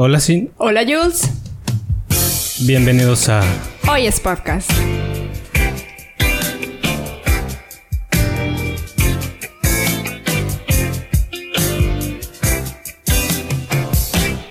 [0.00, 0.52] Hola, Sin.
[0.58, 1.28] Hola, Jules.
[2.64, 3.42] Bienvenidos a
[3.90, 4.70] Hoy es Podcast.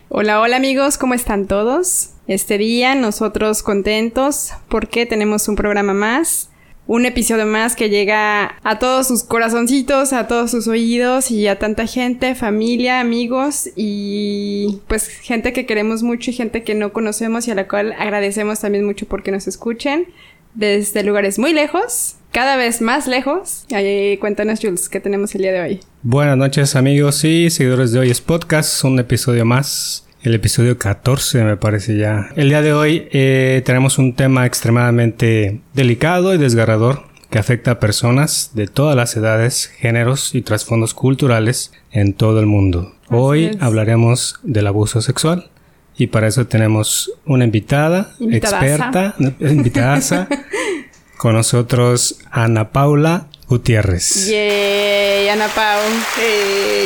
[0.09, 2.09] Hola, hola amigos, ¿cómo están todos?
[2.27, 6.49] Este día nosotros contentos porque tenemos un programa más,
[6.87, 11.59] un episodio más que llega a todos sus corazoncitos, a todos sus oídos y a
[11.59, 17.47] tanta gente, familia, amigos y pues gente que queremos mucho y gente que no conocemos
[17.47, 20.07] y a la cual agradecemos también mucho porque nos escuchen
[20.53, 23.65] desde lugares muy lejos, cada vez más lejos.
[23.71, 25.79] Ahí, cuéntanos Jules, ¿qué tenemos el día de hoy?
[26.03, 31.45] Buenas noches amigos y seguidores de Hoy es Podcast, un episodio más el episodio 14
[31.45, 32.29] me parece ya.
[32.35, 37.79] El día de hoy eh, tenemos un tema extremadamente delicado y desgarrador que afecta a
[37.79, 42.93] personas de todas las edades, géneros y trasfondos culturales en todo el mundo.
[43.09, 45.49] hoy hablaremos del abuso sexual
[45.97, 50.27] y para eso tenemos una invitada, experta, invitada
[51.17, 54.27] con nosotros Ana Paula Gutiérrez.
[54.27, 55.79] Yay, Ana Pau.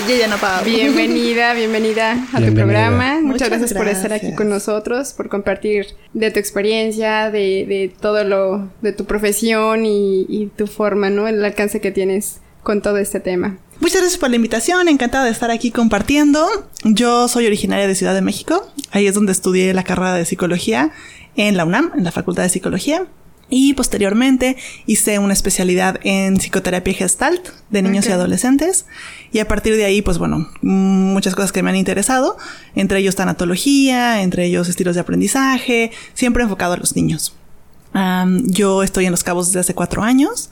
[0.08, 0.64] yay, Ana Pau.
[0.64, 3.20] Bienvenida, bienvenida a tu programa.
[3.20, 8.70] Muchas, gracias, por estar aquí con nosotros, por compartir de tu experiencia, de, todo lo,
[8.82, 11.28] de tu profesión y, tu forma, ¿no?
[11.28, 13.58] El alcance que tienes con todo este tema.
[13.80, 16.48] Muchas gracias por la invitación, encantada de estar aquí compartiendo.
[16.84, 20.92] Yo soy originaria de Ciudad de México, ahí es donde estudié la carrera de psicología
[21.36, 23.08] en la UNAM, en la Facultad de Psicología.
[23.54, 24.56] Y posteriormente
[24.88, 28.86] hice una especialidad en psicoterapia gestalt de niños y adolescentes.
[29.34, 32.38] Y a partir de ahí, pues bueno, muchas cosas que me han interesado,
[32.76, 37.36] entre ellos tanatología, entre ellos estilos de aprendizaje, siempre enfocado a los niños.
[38.46, 40.50] yo estoy en Los Cabos desde hace cuatro años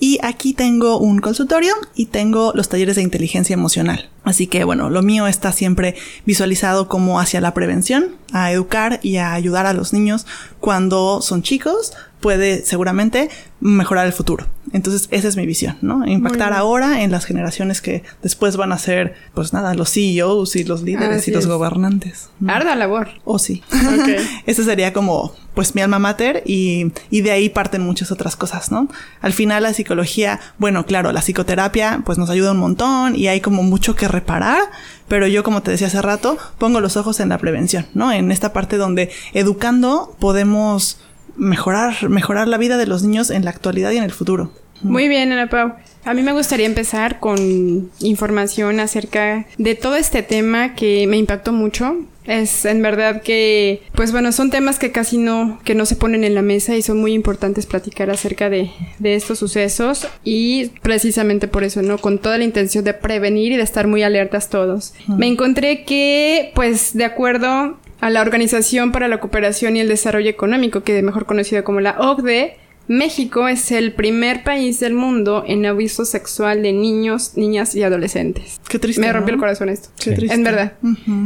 [0.00, 4.08] y aquí tengo un consultorio y tengo los talleres de inteligencia emocional.
[4.24, 9.18] Así que bueno, lo mío está siempre visualizado como hacia la prevención, a educar y
[9.18, 10.26] a ayudar a los niños
[10.58, 14.46] cuando son chicos, puede seguramente mejorar el futuro.
[14.72, 16.06] Entonces, esa es mi visión, ¿no?
[16.06, 20.64] Impactar ahora en las generaciones que después van a ser, pues nada, los CEOs y
[20.64, 22.30] los líderes y los gobernantes.
[22.46, 23.08] Arda labor.
[23.24, 23.62] O oh, sí.
[24.00, 24.18] Okay.
[24.46, 28.70] Ese sería como, pues, mi alma mater y, y de ahí parten muchas otras cosas,
[28.70, 28.88] ¿no?
[29.20, 33.40] Al final, la psicología, bueno, claro, la psicoterapia, pues nos ayuda un montón y hay
[33.40, 34.62] como mucho que reparar,
[35.08, 38.12] pero yo, como te decía hace rato, pongo los ojos en la prevención, ¿no?
[38.12, 40.98] En esta parte donde educando podemos
[41.40, 44.52] mejorar, mejorar la vida de los niños en la actualidad y en el futuro.
[44.82, 45.74] Muy bien, Ana Pau.
[46.04, 51.52] A mí me gustaría empezar con información acerca de todo este tema que me impactó
[51.52, 51.96] mucho.
[52.24, 56.22] Es en verdad que, pues bueno, son temas que casi no, que no se ponen
[56.24, 61.48] en la mesa y son muy importantes platicar acerca de, de estos sucesos y precisamente
[61.48, 61.98] por eso, ¿no?
[61.98, 64.94] Con toda la intención de prevenir y de estar muy alertas todos.
[65.08, 70.30] Me encontré que, pues, de acuerdo a la Organización para la Cooperación y el Desarrollo
[70.30, 72.56] Económico, que es mejor conocida como la OCDE,
[72.88, 78.60] México es el primer país del mundo en abuso sexual de niños, niñas y adolescentes.
[78.68, 79.00] Qué triste.
[79.00, 79.90] Me rompió el corazón esto.
[80.02, 80.34] Qué triste.
[80.34, 80.72] En verdad.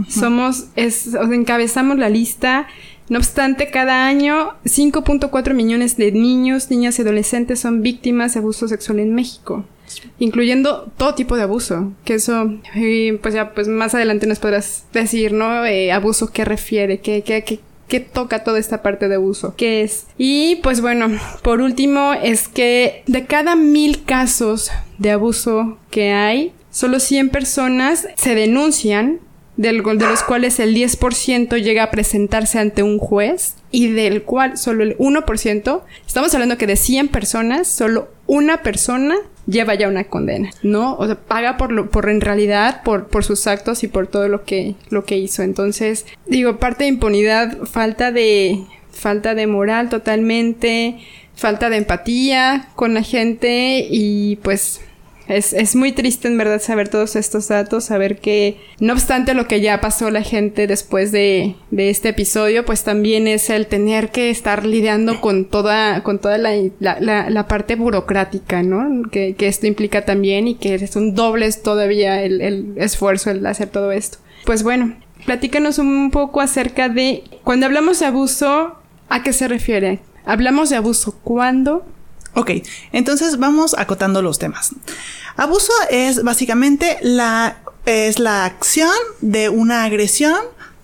[0.08, 2.66] Somos, es, encabezamos la lista.
[3.08, 8.68] No obstante, cada año 5.4 millones de niños, niñas y adolescentes son víctimas de abuso
[8.68, 9.64] sexual en México
[10.18, 12.52] incluyendo todo tipo de abuso, que eso,
[13.22, 15.64] pues ya, pues más adelante nos podrás decir, ¿no?
[15.64, 17.00] Eh, abuso, ¿qué refiere?
[17.00, 17.60] ¿Qué, qué, qué,
[17.94, 19.54] qué toca toda esta parte de abuso?
[19.56, 20.06] ¿Qué es?
[20.18, 26.52] Y pues bueno, por último, es que de cada mil casos de abuso que hay,
[26.72, 29.20] solo 100 personas se denuncian
[29.56, 34.82] de los cuales el 10% llega a presentarse ante un juez y del cual solo
[34.82, 39.14] el 1%, estamos hablando que de 100 personas, solo una persona
[39.46, 40.94] lleva ya una condena, ¿no?
[40.96, 44.28] O sea, paga por lo, por en realidad, por, por sus actos y por todo
[44.28, 45.42] lo que, lo que hizo.
[45.42, 50.98] Entonces, digo, parte de impunidad, falta de, falta de moral totalmente,
[51.34, 54.80] falta de empatía con la gente y pues
[55.28, 59.48] es, es, muy triste en verdad saber todos estos datos, saber que no obstante lo
[59.48, 64.10] que ya pasó la gente después de, de este episodio, pues también es el tener
[64.10, 69.08] que estar lidiando con toda, con toda la, la, la, parte burocrática, ¿no?
[69.10, 73.44] Que, que, esto implica también y que es un doble todavía el, el esfuerzo el
[73.46, 74.18] hacer todo esto.
[74.44, 74.94] Pues bueno,
[75.24, 78.76] platícanos un poco acerca de cuando hablamos de abuso,
[79.08, 80.00] ¿a qué se refiere?
[80.26, 81.84] ¿Hablamos de abuso cuándo?
[82.34, 82.50] Ok,
[82.92, 84.72] entonces vamos acotando los temas.
[85.36, 88.90] Abuso es básicamente la, es la acción
[89.20, 90.36] de una agresión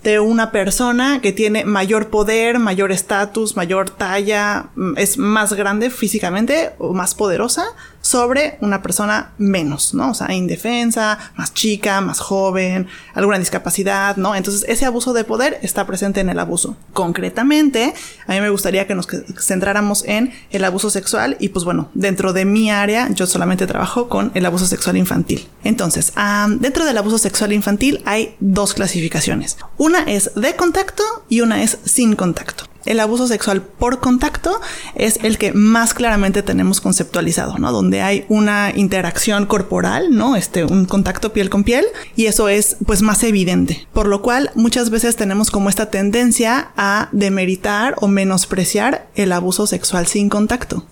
[0.03, 5.91] de una persona que tiene mayor poder, mayor estatus, mayor talla, mm, es más grande
[5.91, 7.65] físicamente o más poderosa
[8.03, 10.11] sobre una persona menos, ¿no?
[10.11, 14.35] O sea, indefensa, más chica, más joven, alguna discapacidad, ¿no?
[14.35, 16.77] Entonces, ese abuso de poder está presente en el abuso.
[16.95, 17.93] Concretamente,
[18.27, 19.07] a mí me gustaría que nos
[19.39, 24.09] centráramos en el abuso sexual y pues bueno, dentro de mi área yo solamente trabajo
[24.09, 25.47] con el abuso sexual infantil.
[25.63, 26.13] Entonces,
[26.59, 29.59] dentro del abuso sexual infantil hay dos clasificaciones.
[29.99, 32.65] Es de contacto y una es sin contacto.
[32.87, 34.59] El abuso sexual por contacto
[34.95, 37.73] es el que más claramente tenemos conceptualizado, ¿no?
[37.73, 40.35] Donde hay una interacción corporal, ¿no?
[40.35, 41.85] Este, un contacto piel con piel
[42.17, 43.87] y eso es pues más evidente.
[43.93, 49.67] Por lo cual muchas veces tenemos como esta tendencia a demeritar o menospreciar el abuso
[49.67, 50.87] sexual sin contacto.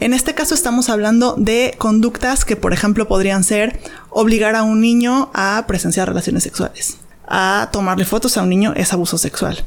[0.00, 3.80] En este caso estamos hablando de conductas que, por ejemplo, podrían ser
[4.10, 8.92] obligar a un niño a presenciar relaciones sexuales a tomarle fotos a un niño es
[8.92, 9.64] abuso sexual.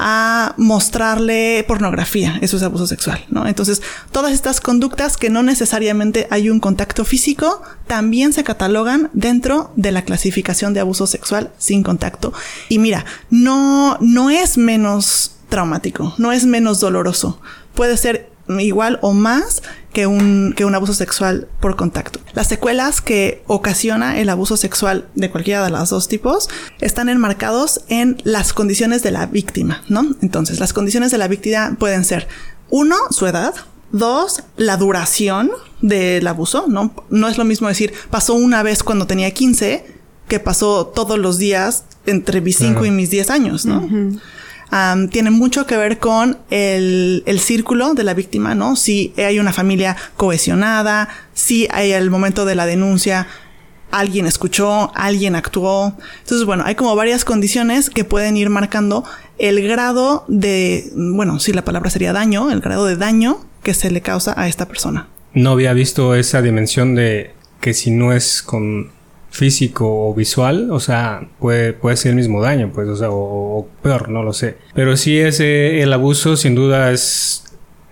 [0.00, 3.48] A mostrarle pornografía, eso es abuso sexual, ¿no?
[3.48, 3.82] Entonces,
[4.12, 9.90] todas estas conductas que no necesariamente hay un contacto físico, también se catalogan dentro de
[9.90, 12.32] la clasificación de abuso sexual sin contacto.
[12.68, 17.40] Y mira, no, no es menos traumático, no es menos doloroso.
[17.74, 19.62] Puede ser igual o más
[19.92, 22.20] que un, que un abuso sexual por contacto.
[22.34, 26.48] Las secuelas que ocasiona el abuso sexual de cualquiera de los dos tipos
[26.80, 30.14] están enmarcados en las condiciones de la víctima, ¿no?
[30.22, 32.28] Entonces, las condiciones de la víctima pueden ser,
[32.70, 33.54] uno, su edad,
[33.90, 35.50] Dos, la duración
[35.80, 36.92] del abuso, ¿no?
[37.08, 39.86] No es lo mismo decir, pasó una vez cuando tenía 15
[40.28, 43.88] que pasó todos los días entre mis 5 y mis 10 años, ¿no?
[45.10, 48.76] Tiene mucho que ver con el, el, círculo de la víctima, ¿no?
[48.76, 53.26] Si hay una familia cohesionada, si hay el momento de la denuncia,
[53.90, 55.94] alguien escuchó, alguien actuó.
[56.20, 59.04] Entonces, bueno, hay como varias condiciones que pueden ir marcando
[59.38, 63.90] el grado de, bueno, si la palabra sería daño, el grado de daño que se
[63.90, 65.08] le causa a esta persona.
[65.34, 68.90] No había visto esa dimensión de que si no es con
[69.30, 73.68] físico o visual, o sea, puede, puede ser el mismo daño, pues, o sea, o,
[73.82, 74.56] peor, no lo sé.
[74.74, 77.44] Pero sí ese, el abuso sin duda es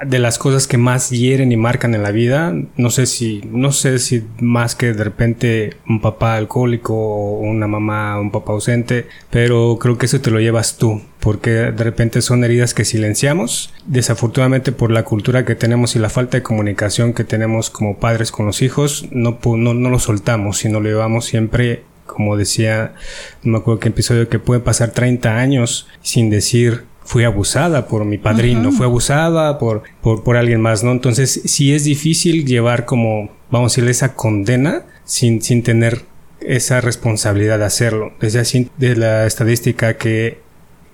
[0.04, 2.54] de las cosas que más hieren y marcan en la vida.
[2.76, 7.66] No sé si, no sé si más que de repente un papá alcohólico o una
[7.66, 12.20] mamá, un papá ausente, pero creo que eso te lo llevas tú, porque de repente
[12.20, 13.72] son heridas que silenciamos.
[13.87, 18.31] Desafortunadamente por la cultura que tenemos y la falta de comunicación que tenemos como padres
[18.31, 22.94] con los hijos, no, no, no lo soltamos, sino lo llevamos siempre como decía,
[23.43, 28.05] no me acuerdo qué episodio, que puede pasar 30 años sin decir fui abusada por
[28.05, 30.91] mi padrino, fue abusada por, por, por, alguien más, ¿no?
[30.91, 36.03] Entonces, sí es difícil llevar como, vamos a decirle, esa condena sin, sin tener
[36.41, 38.12] esa responsabilidad de hacerlo.
[38.20, 40.41] Desde así, de la estadística que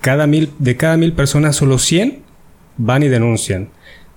[0.01, 2.23] cada mil, de cada mil personas, solo 100
[2.77, 3.71] van y denuncian,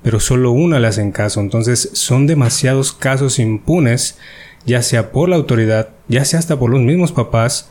[0.04, 1.40] pero solo una le hacen caso.
[1.40, 4.18] Entonces, son demasiados casos impunes,
[4.66, 7.70] ya sea por la autoridad, ya sea hasta por los mismos papás,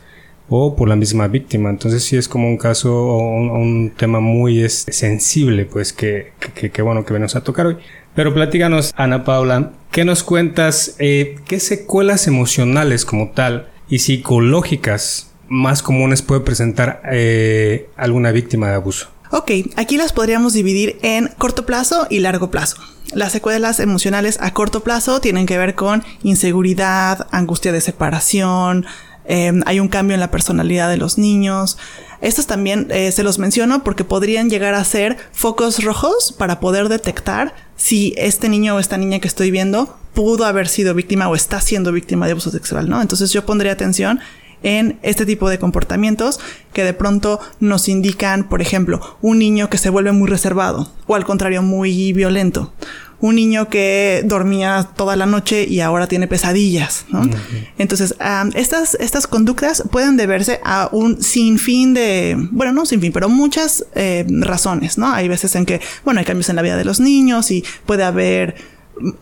[0.49, 1.69] o por la misma víctima.
[1.69, 6.33] Entonces sí es como un caso o un, tema muy sensible, pues que,
[6.71, 7.77] que, bueno que venimos a tocar hoy.
[8.13, 10.95] Pero platícanos, Ana Paula, ¿qué nos cuentas?
[10.99, 18.69] Eh, ¿Qué secuelas emocionales como tal y psicológicas más comunes puede presentar eh, alguna víctima
[18.69, 19.09] de abuso?
[19.31, 22.77] Ok, aquí las podríamos dividir en corto plazo y largo plazo.
[23.13, 28.85] Las secuelas emocionales a corto plazo tienen que ver con inseguridad, angustia de separación,
[29.27, 31.77] Em, hay un cambio en la personalidad de los niños.
[32.21, 36.89] Estos también eh, se los menciono porque podrían llegar a ser focos rojos para poder
[36.89, 41.35] detectar si este niño o esta niña que estoy viendo pudo haber sido víctima o
[41.35, 43.01] está siendo víctima de abuso sexual, ¿no?
[43.01, 44.19] Entonces yo pondría atención
[44.63, 46.39] en este tipo de comportamientos
[46.73, 51.15] que de pronto nos indican, por ejemplo, un niño que se vuelve muy reservado o
[51.15, 52.73] al contrario muy violento
[53.19, 57.23] un niño que dormía toda la noche y ahora tiene pesadillas, ¿no?
[57.77, 58.15] Entonces,
[58.55, 63.85] estas, estas conductas pueden deberse a un sinfín de, bueno, no sin fin, pero muchas
[63.95, 65.11] eh, razones, ¿no?
[65.11, 68.03] Hay veces en que, bueno, hay cambios en la vida de los niños y puede
[68.03, 68.55] haber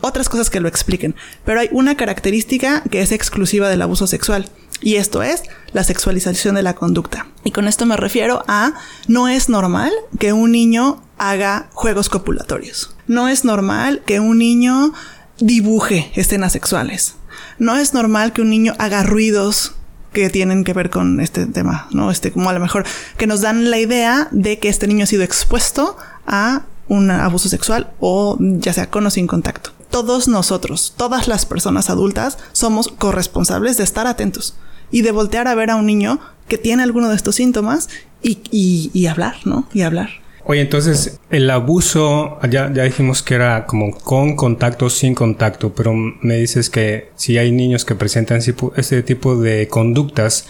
[0.00, 4.48] otras cosas que lo expliquen, pero hay una característica que es exclusiva del abuso sexual
[4.84, 7.26] y esto es la sexualización de la conducta.
[7.42, 8.74] Y con esto me refiero a
[9.08, 12.94] no es normal que un niño haga juegos copulatorios.
[13.06, 14.92] No es normal que un niño
[15.38, 17.14] dibuje escenas sexuales.
[17.58, 19.72] No es normal que un niño haga ruidos
[20.12, 22.10] que tienen que ver con este tema, ¿no?
[22.10, 22.84] Este, como a lo mejor
[23.16, 27.48] que nos dan la idea de que este niño ha sido expuesto a un abuso
[27.48, 29.70] sexual o ya sea con o sin contacto.
[29.88, 34.56] Todos nosotros, todas las personas adultas, somos corresponsables de estar atentos
[34.90, 37.88] y de voltear a ver a un niño que tiene alguno de estos síntomas
[38.22, 39.68] y, y hablar, ¿no?
[39.72, 40.24] Y hablar.
[40.46, 45.94] Oye, entonces el abuso, ya, ya dijimos que era como con contacto, sin contacto, pero
[45.94, 48.40] me dices que si hay niños que presentan
[48.76, 50.46] este tipo de conductas,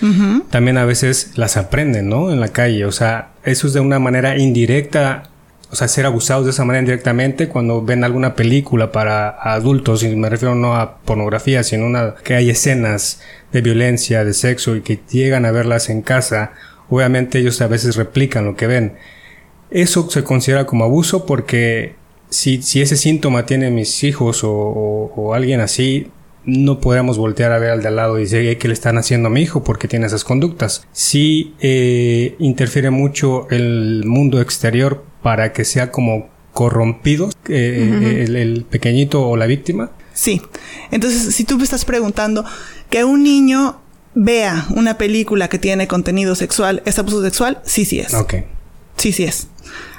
[0.51, 2.33] también a veces las aprenden, ¿no?
[2.33, 5.31] En la calle, o sea, eso es de una manera indirecta,
[5.75, 10.15] o sea, ser abusados de esa manera indirectamente cuando ven alguna película para adultos, y
[10.15, 13.21] me refiero no a pornografía, sino una, que hay escenas
[13.53, 16.53] de violencia, de sexo y que llegan a verlas en casa,
[16.89, 18.93] obviamente ellos a veces replican lo que ven.
[19.73, 21.97] Eso se considera como abuso porque
[22.29, 26.07] si, si ese síntoma tiene mis hijos o, alguien así,
[26.45, 29.27] no podríamos voltear a ver al de al lado y decir qué le están haciendo
[29.27, 30.87] a mi hijo porque tiene esas conductas.
[30.93, 38.65] Si eh, interfiere mucho el mundo exterior para que sea como corrompido eh, el, el,
[38.65, 39.91] pequeñito o la víctima.
[40.13, 40.43] Sí.
[40.91, 42.45] Entonces, si tú me estás preguntando
[42.91, 43.81] que un niño
[44.15, 47.63] vea una película que tiene contenido sexual, ¿es abuso sexual?
[47.65, 48.13] Sí, sí es.
[48.13, 48.35] Ok.
[48.99, 49.49] Sí, sí es.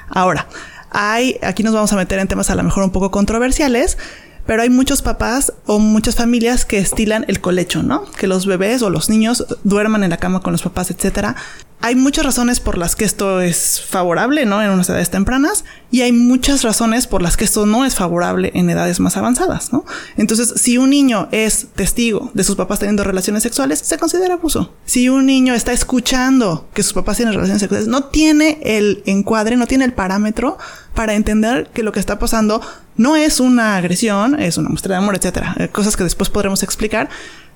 [0.08, 0.46] Ahora,
[0.92, 3.98] hay, aquí nos vamos a meter en temas a lo mejor un poco controversiales,
[4.46, 8.04] pero hay muchos papás o muchas familias que estilan el colecho, ¿no?
[8.12, 11.34] Que los bebés o los niños duerman en la cama con los papás, etcétera.
[11.80, 14.62] Hay muchas razones por las que esto es favorable, ¿no?
[14.62, 18.50] En unas edades tempranas y hay muchas razones por las que esto no es favorable
[18.54, 19.84] en edades más avanzadas, ¿no?
[20.16, 24.74] Entonces, si un niño es testigo de sus papás teniendo relaciones sexuales, se considera abuso.
[24.84, 29.56] Si un niño está escuchando que sus papás tienen relaciones sexuales, no tiene el encuadre,
[29.56, 30.58] no tiene el parámetro
[30.94, 32.62] para entender que lo que está pasando
[32.96, 35.54] no es una agresión, es una muestra de amor, etcétera.
[35.58, 37.08] Eh, cosas que después podremos explicar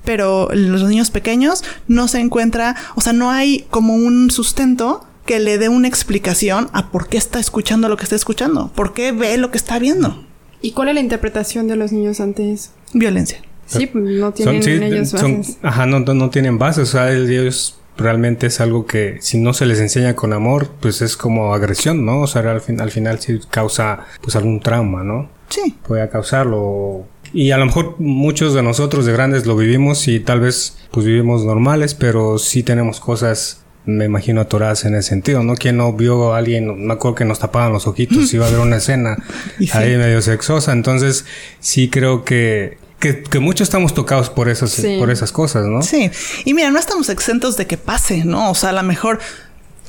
[0.04, 5.38] pero los niños pequeños no se encuentra, o sea, no hay como un sustento que
[5.38, 9.12] le dé una explicación a por qué está escuchando lo que está escuchando, por qué
[9.12, 10.24] ve lo que está viendo.
[10.62, 12.70] ¿Y cuál es la interpretación de los niños ante eso?
[12.92, 13.38] Violencia.
[13.66, 15.58] Sí, pues no tienen ellos bases.
[15.62, 19.66] ajá, no, no, tienen bases, o sea, ellos realmente es algo que si no se
[19.66, 22.22] les enseña con amor, pues es como agresión, ¿no?
[22.22, 25.28] O sea, al, fin, al final sí causa pues algún trauma, ¿no?
[25.48, 25.76] Sí.
[25.86, 30.40] Puede causarlo y a lo mejor muchos de nosotros de grandes lo vivimos y tal
[30.40, 35.54] vez pues vivimos normales, pero sí tenemos cosas, me imagino, atoradas en ese sentido, ¿no?
[35.54, 38.60] Quien no vio a alguien, me acuerdo que nos tapaban los ojitos, iba a haber
[38.60, 39.16] una escena
[39.72, 41.24] ahí medio sexosa, entonces
[41.60, 45.82] sí creo que que, que muchos estamos tocados por esas, por esas cosas, ¿no?
[45.82, 46.10] Sí.
[46.44, 48.50] Y mira, no estamos exentos de que pase, ¿no?
[48.50, 49.18] O sea, a lo mejor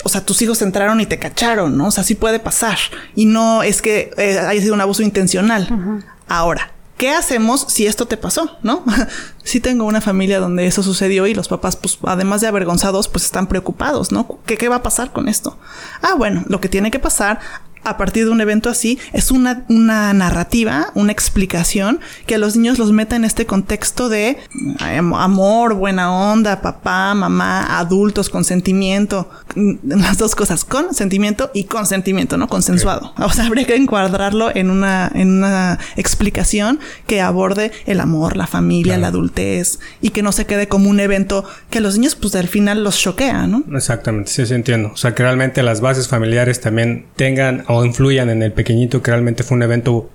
[0.03, 1.87] o sea, tus hijos entraron y te cacharon, ¿no?
[1.87, 2.77] O sea, sí puede pasar.
[3.15, 6.03] Y no es que eh, haya sido un abuso intencional.
[6.27, 8.57] Ahora, ¿qué hacemos si esto te pasó?
[8.63, 8.83] ¿No?
[9.43, 13.25] sí tengo una familia donde eso sucedió y los papás, pues, además de avergonzados, pues
[13.25, 14.39] están preocupados, ¿no?
[14.45, 15.57] ¿Qué, qué va a pasar con esto?
[16.01, 17.39] Ah, bueno, lo que tiene que pasar
[17.83, 22.55] a partir de un evento así es una, una narrativa, una explicación que a los
[22.55, 24.37] niños los meta en este contexto de
[24.79, 32.37] amor, buena onda, papá, mamá, adultos, consentimiento, mm, las dos cosas, con sentimiento y consentimiento,
[32.37, 32.47] ¿no?
[32.47, 33.13] Consensuado.
[33.17, 38.47] O sea, habría que encuadrarlo en una, en una explicación que aborde el amor, la
[38.47, 42.15] familia, la adultez y que no se quede como un evento que a los niños
[42.15, 43.63] pues al final los choquea, ¿no?
[43.73, 44.91] Exactamente, sí, sí entiendo.
[44.93, 49.11] O sea, que realmente las bases familiares también tengan o influyan en el pequeñito que
[49.11, 50.09] realmente fue un evento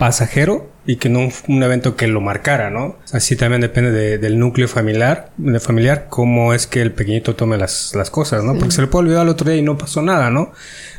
[0.00, 2.96] pasajero y que no un evento que lo marcara, ¿no?
[3.12, 7.94] Así también depende del núcleo familiar, de familiar, cómo es que el pequeñito tome las,
[7.94, 8.54] las cosas, ¿no?
[8.56, 10.52] Porque se le puede olvidar el otro día y no pasó nada, ¿no?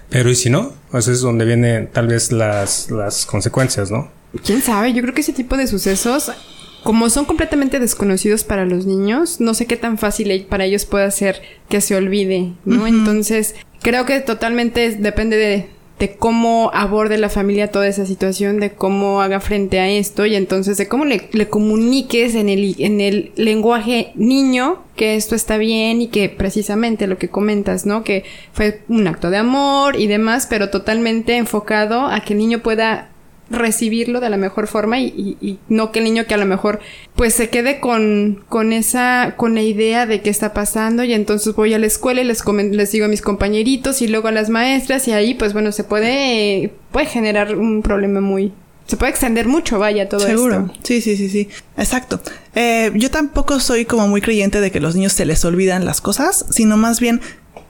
[0.09, 4.11] Pero y si no, pues es donde vienen tal vez las, las consecuencias, ¿no?
[4.45, 4.93] ¿Quién sabe?
[4.93, 6.31] Yo creo que ese tipo de sucesos,
[6.83, 11.09] como son completamente desconocidos para los niños, no sé qué tan fácil para ellos puede
[11.09, 12.85] ser que se olvide, ¿no?
[12.85, 15.69] Entonces, creo que totalmente depende de
[16.01, 20.33] de cómo aborde la familia toda esa situación, de cómo haga frente a esto y
[20.33, 25.57] entonces de cómo le, le, comuniques en el, en el lenguaje niño que esto está
[25.57, 28.03] bien y que precisamente lo que comentas, ¿no?
[28.03, 32.63] Que fue un acto de amor y demás, pero totalmente enfocado a que el niño
[32.63, 33.10] pueda
[33.51, 36.79] recibirlo de la mejor forma y, y, no que el niño que a lo mejor
[37.15, 41.53] pues se quede con, con esa, con la idea de qué está pasando y entonces
[41.53, 44.49] voy a la escuela y les, les digo a mis compañeritos y luego a las
[44.49, 48.53] maestras y ahí pues bueno se puede, puede generar un problema muy,
[48.87, 50.73] se puede extender mucho, vaya, todo Seguro.
[50.83, 51.49] Sí, sí, sí, sí.
[51.77, 52.21] Exacto.
[52.55, 56.01] Eh, yo tampoco soy como muy creyente de que los niños se les olvidan las
[56.01, 57.21] cosas, sino más bien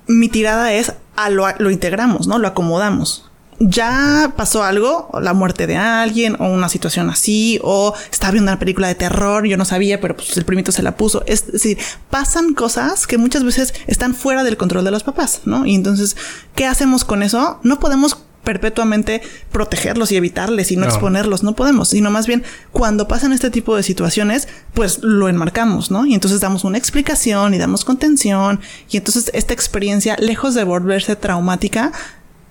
[0.08, 2.40] mi tirada es a lo, lo integramos, ¿no?
[2.40, 3.31] Lo acomodamos
[3.64, 8.60] ya pasó algo, la muerte de alguien o una situación así, o estaba viendo una
[8.60, 11.24] película de terror, yo no sabía, pero pues el primito se la puso.
[11.28, 11.78] Es decir,
[12.10, 15.66] pasan cosas que muchas veces están fuera del control de los papás, ¿no?
[15.66, 16.18] Y entonces,
[16.56, 17.60] ¿qué hacemos con eso?
[17.64, 23.08] No podemos perpetuamente protegerlos y evitarles y no, exponerlos, no podemos, sino más bien cuando
[23.08, 26.08] pasan este tipo de situaciones, pues lo enmarcamos, ¿no?
[26.08, 31.16] Y entonces damos una explicación y damos contención y entonces esta experiencia, lejos de volverse
[31.16, 31.92] traumática,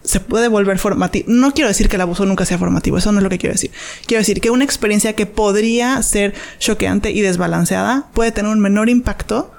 [0.02, 1.26] se puede volver formativo.
[1.28, 3.54] No quiero decir que el abuso nunca sea formativo, eso no es lo que quiero
[3.54, 3.70] decir.
[4.06, 8.88] Quiero decir que una experiencia que podría ser choqueante y desbalanceada puede tener un menor
[8.88, 9.52] impacto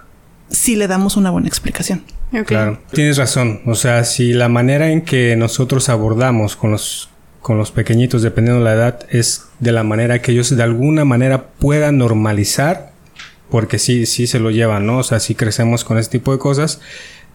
[0.50, 2.04] si le damos una buena explicación.
[2.46, 3.62] Claro, tienes razón.
[3.66, 7.10] O sea, si la manera en que nosotros abordamos con los,
[7.42, 11.04] con los pequeñitos, dependiendo de la edad, es de la manera que ellos de alguna
[11.04, 12.94] manera puedan normalizar,
[13.50, 15.00] porque sí, sí se lo llevan, ¿no?
[15.00, 16.80] O sea, sí crecemos con este tipo de cosas,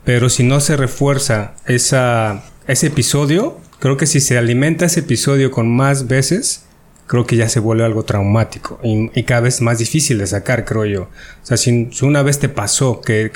[0.04, 5.50] pero si no se refuerza esa, ese episodio, creo que si se alimenta ese episodio
[5.50, 6.64] con más veces,
[7.06, 10.84] creo que ya se vuelve algo traumático y, cada vez más difícil de sacar, creo
[10.84, 11.02] yo.
[11.02, 13.30] O sea, si, una vez te pasó que,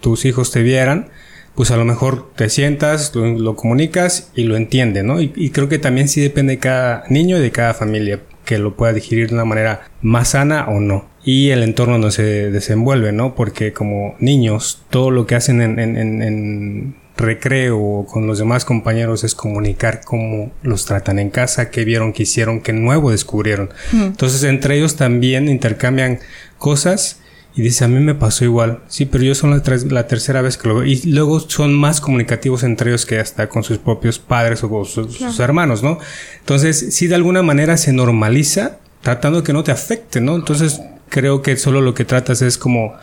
[0.00, 1.08] tus, hijos te vieran,
[1.54, 5.20] pues a lo mejor te sientas, lo, comunicas y lo entienden, ¿no?
[5.20, 8.76] Y, creo que también sí depende de cada niño y de cada familia que lo
[8.76, 11.08] pueda digerir de una manera más sana o no.
[11.24, 13.34] Y el entorno donde se desenvuelve, ¿no?
[13.34, 20.00] Porque como niños, todo lo que hacen en recreo con los demás compañeros es comunicar
[20.04, 23.70] cómo los tratan en casa, qué vieron, qué hicieron, qué nuevo descubrieron.
[23.92, 26.20] Entonces entre ellos también intercambian
[26.58, 27.20] cosas
[27.58, 28.82] y dice, a mí me pasó igual.
[28.86, 30.84] Sí, pero yo son la, tercera vez que lo veo.
[30.84, 34.84] Y luego son más comunicativos entre ellos que hasta con sus propios padres o con
[34.84, 35.98] sus, hermanos, ¿no?
[36.38, 40.36] Entonces, sí, de alguna manera se normaliza tratando de que no te afecte, ¿no?
[40.36, 42.94] Entonces, creo que solo lo que tratas es como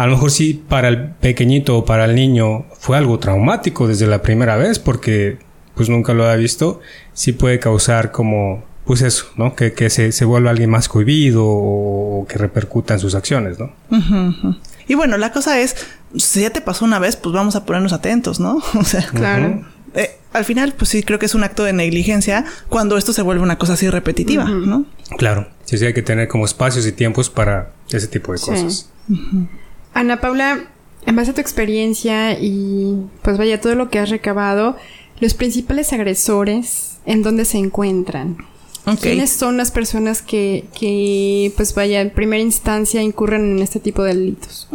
[0.00, 4.06] a lo mejor sí para el pequeñito o para el niño fue algo traumático desde
[4.06, 5.36] la primera vez porque
[5.74, 6.80] pues nunca lo ha visto,
[7.12, 9.54] sí puede causar como pues eso, ¿no?
[9.54, 13.74] Que, que se, se vuelva alguien más cohibido o que repercuta en sus acciones, ¿no?
[14.88, 15.76] Y bueno, la cosa es,
[16.16, 18.62] si ya te pasó una vez, pues vamos a ponernos atentos, ¿no?
[18.78, 19.66] O sea, claro.
[19.94, 23.20] Eh, al final, pues sí, creo que es un acto de negligencia cuando esto se
[23.20, 24.86] vuelve una cosa así repetitiva, ¿no?
[25.18, 28.88] Claro, sí, sí hay que tener como espacios y tiempos para ese tipo de cosas.
[29.94, 30.60] Ana Paula,
[31.06, 34.76] en base a tu experiencia y pues vaya todo lo que has recabado,
[35.20, 38.38] los principales agresores, ¿en dónde se encuentran?
[39.00, 44.02] ¿Quiénes son las personas que, que, pues vaya, en primera instancia incurren en este tipo
[44.02, 44.68] de delitos?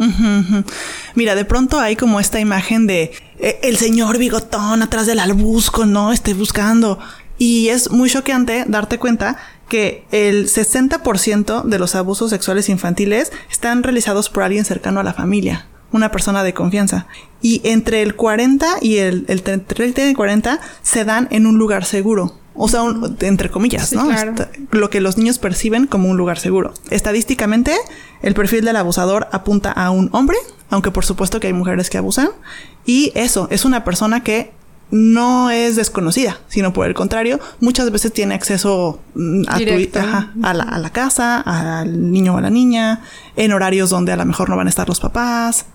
[1.14, 5.86] Mira, de pronto hay como esta imagen de eh, el señor bigotón atrás del albusco,
[5.86, 6.12] ¿no?
[6.12, 6.98] Esté buscando.
[7.38, 9.36] Y es muy choqueante darte cuenta
[9.68, 15.12] que el 60% de los abusos sexuales infantiles están realizados por alguien cercano a la
[15.12, 17.06] familia, una persona de confianza.
[17.42, 21.84] Y entre el 40 y el, el 30 y 40 se dan en un lugar
[21.84, 22.34] seguro.
[22.58, 22.82] O sea,
[23.20, 24.08] entre comillas, ¿no?
[24.70, 26.72] Lo que los niños perciben como un lugar seguro.
[26.90, 27.76] Estadísticamente,
[28.22, 30.38] el perfil del abusador apunta a un hombre,
[30.70, 32.30] aunque por supuesto que hay mujeres que abusan.
[32.86, 34.52] Y eso, es una persona que
[34.90, 39.98] no es desconocida, sino por el contrario, muchas veces tiene acceso mm, a, tu,
[40.42, 43.02] a, la, a la casa, al niño o a la niña,
[43.36, 45.66] en horarios donde a lo mejor no van a estar los papás.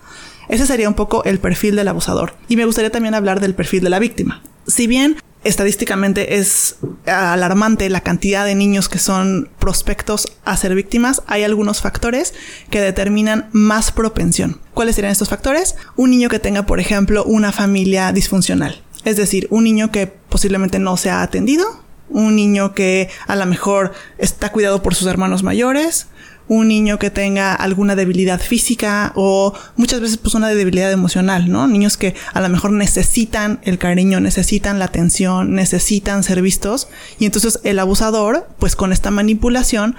[0.48, 2.34] Ese sería un poco el perfil del abusador.
[2.48, 4.42] Y me gustaría también hablar del perfil de la víctima.
[4.66, 11.22] Si bien estadísticamente es alarmante la cantidad de niños que son prospectos a ser víctimas,
[11.26, 12.34] hay algunos factores
[12.70, 14.60] que determinan más propensión.
[14.74, 15.74] ¿Cuáles serían estos factores?
[15.96, 20.78] Un niño que tenga, por ejemplo, una familia disfuncional es decir, un niño que posiblemente
[20.78, 25.42] no se ha atendido, un niño que a lo mejor está cuidado por sus hermanos
[25.42, 26.06] mayores,
[26.48, 31.66] un niño que tenga alguna debilidad física o muchas veces pues una debilidad emocional, ¿no?
[31.66, 36.88] Niños que a lo mejor necesitan el cariño, necesitan la atención, necesitan ser vistos
[37.18, 39.96] y entonces el abusador pues con esta manipulación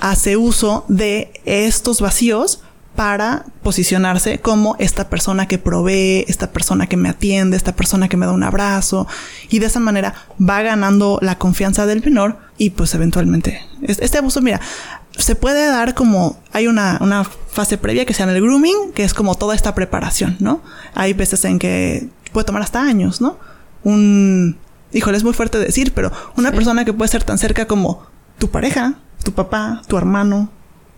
[0.00, 2.60] hace uso de estos vacíos
[2.96, 8.16] para posicionarse como esta persona que provee, esta persona que me atiende, esta persona que
[8.16, 9.06] me da un abrazo
[9.50, 14.40] y de esa manera va ganando la confianza del menor y pues eventualmente este abuso,
[14.40, 14.60] mira,
[15.16, 19.04] se puede dar como hay una, una fase previa que se llama el grooming, que
[19.04, 20.62] es como toda esta preparación, ¿no?
[20.94, 23.38] Hay veces en que puede tomar hasta años, ¿no?
[23.84, 24.58] Un,
[24.92, 28.06] híjole, es muy fuerte decir, pero una persona que puede ser tan cerca como
[28.38, 30.50] tu pareja, tu papá, tu hermano,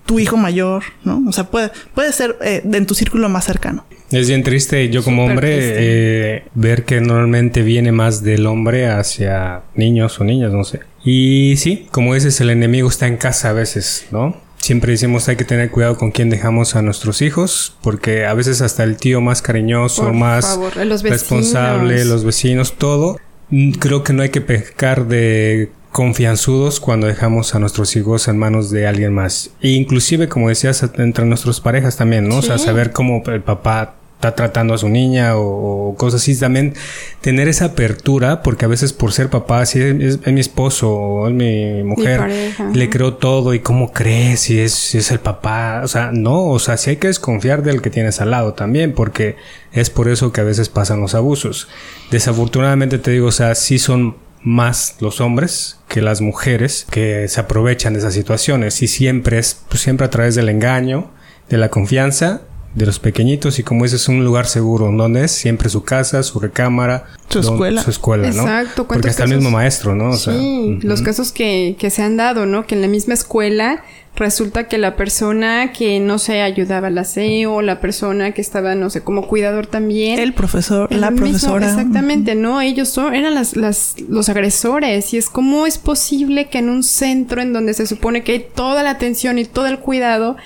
[0.09, 1.23] tu hijo mayor, ¿no?
[1.29, 3.85] O sea, puede, puede ser eh, en tu círculo más cercano.
[4.11, 9.61] Es bien triste yo como hombre eh, ver que normalmente viene más del hombre hacia
[9.75, 10.81] niños o niñas, no sé.
[11.05, 14.35] Y sí, como dices, el enemigo está en casa a veces, ¿no?
[14.57, 18.63] Siempre decimos hay que tener cuidado con quién dejamos a nuestros hijos, porque a veces
[18.63, 20.59] hasta el tío más cariñoso, más
[21.03, 23.19] responsable, los vecinos, todo.
[23.51, 28.39] Mm, creo que no hay que pecar de confianzudos cuando dejamos a nuestros hijos en
[28.39, 29.51] manos de alguien más.
[29.61, 32.39] E inclusive, como decías, entre nuestras parejas también, ¿no?
[32.39, 36.39] O sea, saber cómo el papá está tratando a su niña o, cosas así.
[36.39, 36.75] También
[37.21, 41.35] tener esa apertura, porque a veces por ser papá, si es, mi esposo o es
[41.35, 45.83] mi mujer, le creo todo y cómo crees si es, si es el papá.
[45.85, 48.93] O sea, no, o sea, sí hay que desconfiar del que tienes al lado también,
[48.93, 49.37] porque
[49.73, 51.69] es por eso que a veces pasan los abusos.
[52.11, 57.41] Desafortunadamente te digo, o sea, sí son más los hombres que las mujeres que se
[57.41, 61.11] aprovechan de esas situaciones y siempre es pues, siempre a través del engaño,
[61.49, 62.43] de la confianza
[62.75, 66.23] de los pequeñitos y como ese es un lugar seguro, donde es siempre su casa,
[66.23, 67.83] su recámara, su escuela.
[67.83, 68.43] Su escuela, ¿no?
[68.43, 68.87] Exacto.
[68.87, 70.13] Porque está el mismo maestro, ¿no?
[70.15, 72.67] sí, los casos que, que se han dado, ¿no?
[72.67, 73.83] Que en la misma escuela
[74.19, 78.91] resulta que la persona que no se ayudaba al aseo, la persona que estaba, no
[78.91, 80.19] sé, como cuidador también.
[80.19, 81.69] El profesor, la profesora.
[81.69, 82.61] Exactamente, ¿no?
[82.61, 85.15] Ellos son, eran las, las, los agresores.
[85.15, 88.47] Y es como es posible que en un centro en donde se supone que hay
[88.55, 90.37] toda la atención y todo el cuidado,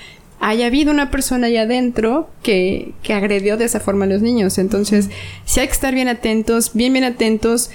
[0.40, 4.58] haya habido una persona allá adentro que, que agredió de esa forma a los niños.
[4.58, 5.08] Entonces,
[5.44, 7.70] sí hay que estar bien atentos, bien, bien atentos.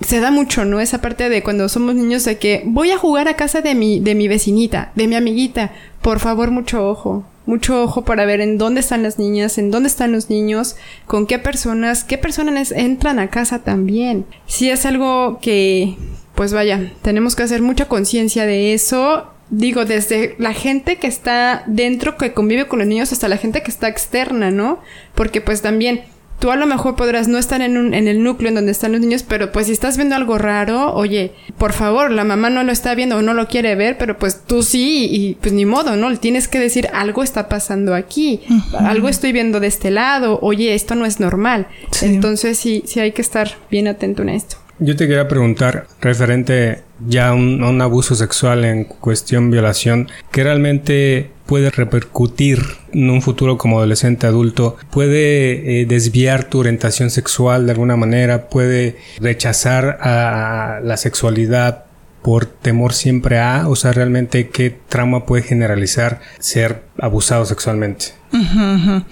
[0.00, 0.80] Se da mucho, ¿no?
[0.80, 4.00] Esa parte de cuando somos niños de que voy a jugar a casa de mi,
[4.00, 5.72] de mi vecinita, de mi amiguita.
[6.00, 7.24] Por favor, mucho ojo.
[7.46, 11.26] Mucho ojo para ver en dónde están las niñas, en dónde están los niños, con
[11.26, 14.24] qué personas, qué personas entran a casa también.
[14.46, 15.96] Si es algo que,
[16.34, 21.64] pues vaya, tenemos que hacer mucha conciencia de eso digo, desde la gente que está
[21.66, 24.80] dentro, que convive con los niños, hasta la gente que está externa, ¿no?
[25.14, 26.02] Porque pues también
[26.40, 28.92] tú a lo mejor podrás no estar en, un, en el núcleo en donde están
[28.92, 32.64] los niños, pero pues si estás viendo algo raro, oye, por favor, la mamá no
[32.64, 35.66] lo está viendo o no lo quiere ver, pero pues tú sí, y pues ni
[35.66, 36.16] modo, ¿no?
[36.18, 38.40] Tienes que decir, algo está pasando aquí,
[38.72, 41.68] algo estoy viendo de este lado, oye, esto no es normal.
[42.02, 44.56] Entonces sí, sí hay que estar bien atento en esto.
[44.82, 51.30] Yo te quería preguntar, referente ya a un, abuso sexual en cuestión violación, ¿qué realmente
[51.50, 54.76] puede repercutir en un futuro como adolescente adulto?
[54.92, 58.48] ¿Puede eh, desviar tu orientación sexual de alguna manera?
[58.48, 61.86] ¿Puede rechazar a la sexualidad
[62.22, 63.68] por temor siempre a?
[63.68, 68.14] O sea, realmente, ¿qué trauma puede generalizar ser abusado sexualmente?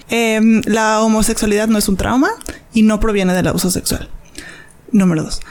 [0.07, 2.29] Em, la homosexualidad no es un trauma
[2.73, 4.07] y no proviene del abuso sexual.
[4.93, 5.41] Número dos.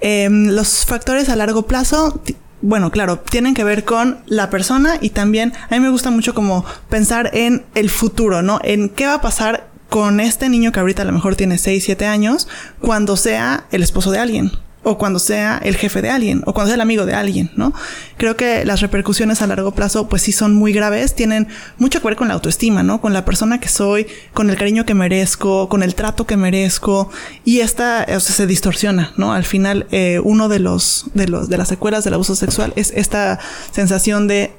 [0.00, 2.22] Em, los factores a largo plazo,
[2.62, 6.34] bueno, claro, tienen que ver con la persona y también a mí me gusta mucho
[6.34, 8.60] como pensar en el futuro, ¿no?
[8.64, 11.84] En qué va a pasar con este niño que ahorita a lo mejor tiene 6,
[11.84, 12.48] 7 años
[12.80, 14.52] cuando sea el esposo de alguien
[14.88, 17.74] o cuando sea el jefe de alguien o cuando sea el amigo de alguien, ¿no?
[18.18, 22.06] Creo que las repercusiones a largo plazo pues sí son muy graves, tienen mucho que
[22.06, 23.00] ver con la autoestima, ¿no?
[23.00, 27.10] Con la persona que soy, con el cariño que merezco, con el trato que merezco
[27.44, 29.32] y esta o sea, se distorsiona, ¿no?
[29.32, 32.92] Al final eh, uno de los de los de las secuelas del abuso sexual es
[32.94, 33.40] esta
[33.72, 34.52] sensación de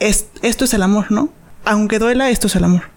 [0.00, 1.28] esto es el amor, ¿no?
[1.66, 2.95] Aunque duela, esto es el amor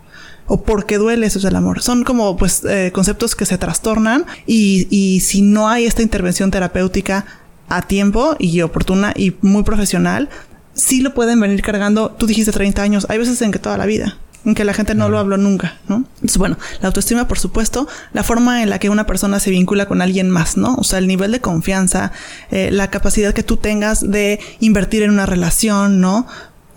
[0.50, 1.82] o porque duele, eso es el amor.
[1.82, 6.52] Son como pues eh, conceptos que se trastornan y, y si no hay esta intervención
[6.52, 7.26] terapéutica
[7.70, 10.28] a tiempo y oportuna y muy profesional,
[10.74, 12.10] sí lo pueden venir cargando.
[12.12, 14.96] Tú dijiste 30 años, hay veces en que toda la vida en que la gente
[14.96, 16.06] no lo habló nunca, ¿no?
[16.16, 19.86] Entonces, bueno, la autoestima, por supuesto, la forma en la que una persona se vincula
[19.86, 20.76] con alguien más, ¿no?
[20.76, 22.14] O sea, el nivel de confianza,
[22.50, 26.26] eh, la capacidad que tú tengas de invertir en una relación, ¿no?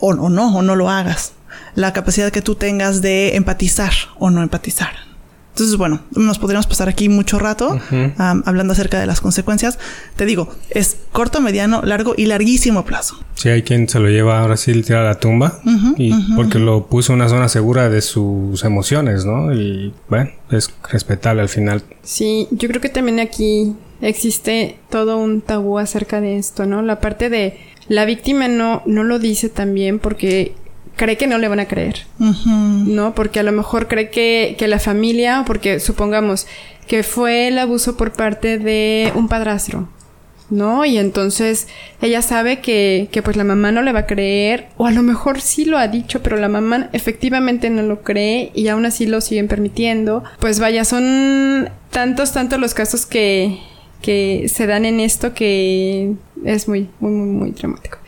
[0.00, 1.34] O, o no, o no lo hagas
[1.74, 5.12] la capacidad que tú tengas de empatizar o no empatizar.
[5.52, 7.78] Entonces, bueno, nos podríamos pasar aquí mucho rato
[8.16, 9.78] hablando acerca de las consecuencias.
[10.16, 13.18] Te digo, es corto, mediano, largo y larguísimo plazo.
[13.34, 15.60] Sí, hay quien se lo lleva ahora sí le tira a la tumba
[15.98, 19.52] y porque lo puso en una zona segura de sus emociones, ¿no?
[19.52, 21.82] Y bueno, es respetable al final.
[22.02, 26.80] Sí, yo creo que también aquí existe todo un tabú acerca de esto, ¿no?
[26.80, 30.54] La parte de la víctima no, no lo dice también porque
[31.02, 32.06] cree que no le van a creer,
[32.46, 33.12] ¿no?
[33.16, 36.46] Porque a lo mejor cree que, que la familia, porque supongamos
[36.86, 39.88] que fue el abuso por parte de un padrastro,
[40.48, 40.84] ¿no?
[40.84, 41.66] Y entonces
[42.00, 45.02] ella sabe que, que pues la mamá no le va a creer, o a lo
[45.02, 49.04] mejor sí lo ha dicho, pero la mamá efectivamente no lo cree y aún así
[49.06, 50.22] lo siguen permitiendo.
[50.38, 53.58] Pues vaya, son tantos, tantos los casos que,
[54.02, 56.12] que se dan en esto que
[56.44, 57.98] es muy, muy, muy, muy dramático.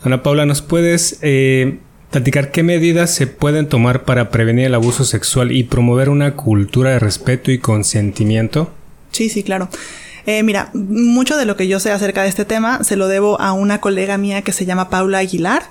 [0.00, 5.04] Ana Paula, ¿nos puedes eh, platicar qué medidas se pueden tomar para prevenir el abuso
[5.04, 8.72] sexual y promover una cultura de respeto y consentimiento?
[9.12, 9.68] Sí, sí, claro.
[10.26, 13.40] Eh, mira, mucho de lo que yo sé acerca de este tema se lo debo
[13.40, 15.62] a una colega mía que se llama Paula Aguilar.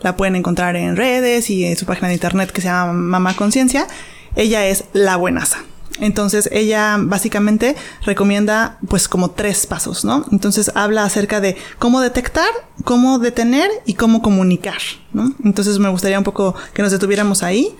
[0.00, 3.34] La pueden encontrar en redes y en su página de internet que se llama Mamá
[3.34, 3.86] Conciencia.
[4.34, 5.64] Ella es la buenaza.
[6.00, 10.26] Entonces ella básicamente recomienda pues como tres pasos, ¿no?
[10.30, 12.48] Entonces habla acerca de cómo detectar,
[12.84, 14.78] cómo detener y cómo comunicar,
[15.12, 15.34] ¿no?
[15.44, 17.74] Entonces me gustaría un poco que nos detuviéramos ahí.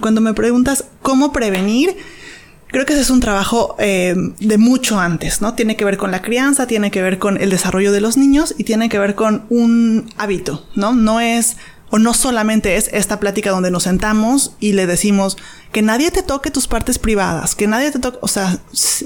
[0.00, 1.96] cuando me preguntas cómo prevenir,
[2.68, 5.54] creo que ese es un trabajo eh, de mucho antes, ¿no?
[5.54, 8.54] Tiene que ver con la crianza, tiene que ver con el desarrollo de los niños
[8.58, 10.92] y tiene que ver con un hábito, ¿no?
[10.92, 11.56] No es
[11.94, 15.36] o no solamente es esta plática donde nos sentamos y le decimos
[15.70, 18.58] que nadie te toque tus partes privadas, que nadie te toque, o sea,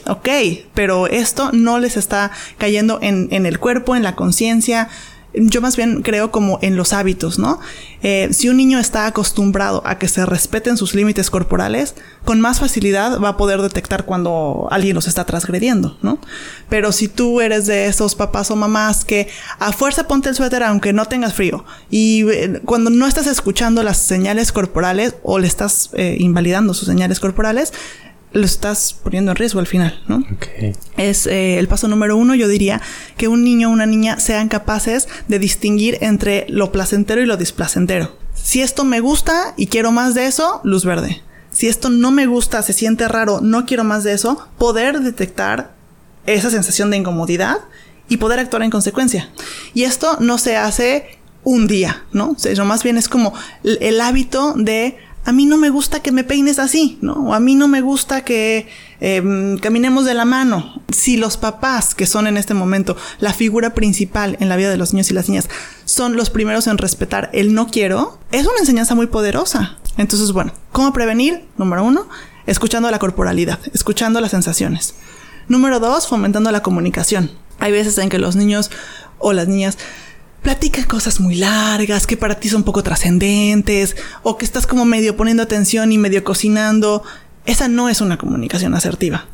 [0.06, 0.28] ok,
[0.72, 4.88] pero esto no les está cayendo en, en el cuerpo, en la conciencia,
[5.34, 7.60] yo más bien creo como en los hábitos, ¿no?
[8.02, 12.60] Eh, si un niño está acostumbrado a que se respeten sus límites corporales, con más
[12.60, 16.18] facilidad va a poder detectar cuando alguien los está transgrediendo, ¿no?
[16.68, 20.62] Pero si tú eres de esos papás o mamás que a fuerza ponte el suéter
[20.62, 25.46] aunque no tengas frío y eh, cuando no estás escuchando las señales corporales o le
[25.46, 27.72] estás eh, invalidando sus señales corporales,
[28.32, 30.22] lo estás poniendo en riesgo al final, ¿no?
[30.96, 32.80] Es eh, el paso número uno, yo diría,
[33.16, 37.36] que un niño o una niña sean capaces de distinguir entre lo placentero y lo
[37.36, 38.16] displacentero.
[38.34, 41.22] Si esto me gusta y quiero más de eso, luz verde.
[41.50, 45.74] Si esto no me gusta, se siente raro, no quiero más de eso, poder detectar
[46.26, 47.58] esa sensación de incomodidad
[48.08, 49.30] y poder actuar en consecuencia.
[49.74, 52.30] Y esto no se hace un día, ¿no?
[52.32, 56.10] O sea, más bien es como el hábito de a mí no me gusta que
[56.10, 57.12] me peines así, ¿no?
[57.12, 58.66] O a mí no me gusta que
[58.98, 60.80] em, caminemos de la mano.
[60.90, 64.78] Si los papás, que son en este momento la figura principal en la vida de
[64.78, 65.50] los niños y las niñas,
[65.84, 69.76] son los primeros en respetar el no quiero, es una enseñanza muy poderosa.
[69.98, 71.44] Entonces, bueno, ¿cómo prevenir?
[71.58, 72.08] Número uno,
[72.46, 74.94] escuchando la corporalidad, escuchando las sensaciones.
[75.46, 77.30] Número dos, fomentando la comunicación.
[77.58, 78.70] Hay veces en que los niños
[79.18, 79.76] o las niñas
[80.48, 85.14] platica cosas muy largas que para ti son poco trascendentes o que estás como medio
[85.14, 87.02] poniendo atención y medio cocinando.
[87.44, 89.26] Esa no es una comunicación asertiva.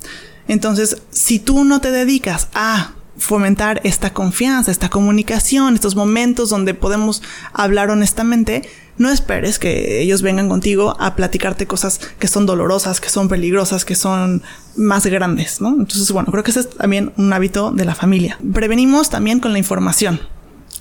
[0.49, 6.75] Entonces, si tú no te dedicas a fomentar esta confianza, esta comunicación, estos momentos donde
[6.75, 7.23] podemos
[7.53, 13.09] hablar honestamente, no esperes que ellos vengan contigo a platicarte cosas que son dolorosas, que
[13.09, 14.43] son peligrosas, que son
[14.75, 15.61] más grandes.
[15.61, 18.37] Entonces, bueno, creo que ese es también un hábito de la familia.
[18.53, 20.19] Prevenimos también con la información.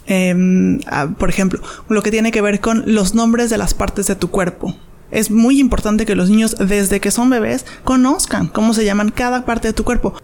[0.06, 0.80] Em,
[1.18, 4.30] por ejemplo, lo que tiene que ver con los nombres de las partes de tu
[4.30, 4.76] cuerpo.
[5.12, 9.46] Es muy importante que los niños desde que son bebés conozcan cómo se llaman cada
[9.46, 10.16] parte de tu cuerpo.